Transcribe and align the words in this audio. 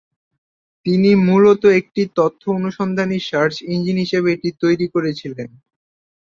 তিনি 0.85 1.09
মূলত 1.25 1.63
একটি 1.79 2.01
তথ্য 2.17 2.41
অনুসন্ধানী 2.57 3.17
সার্চ 3.29 3.55
ইঞ্জিন 3.71 3.97
হিসেবে 4.03 4.27
এটি 4.31 4.49
তৈরি 4.61 4.85
করেছিলেন। 4.93 5.49